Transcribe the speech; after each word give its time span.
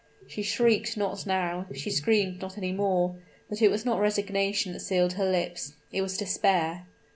She 0.25 0.41
shrieked 0.41 0.97
not 0.97 1.27
now 1.27 1.67
she 1.75 1.91
screamed 1.91 2.41
not 2.41 2.57
any 2.57 2.71
more; 2.71 3.17
but 3.49 3.61
it 3.61 3.69
was 3.69 3.85
not 3.85 3.99
resignation 3.99 4.73
that 4.73 4.79
sealed 4.79 5.13
her 5.13 5.29
lips; 5.31 5.75
it 5.91 6.01
was 6.01 6.17
despair! 6.17 6.87